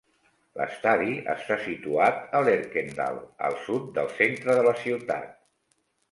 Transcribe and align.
L'estadi 0.59 1.11
està 1.33 1.57
situat 1.65 2.33
a 2.39 2.41
Lerkendal, 2.47 3.19
al 3.49 3.57
sud 3.67 3.85
del 3.99 4.09
centre 4.21 4.57
de 4.61 4.65
la 4.69 4.73
ciutat. 4.85 5.37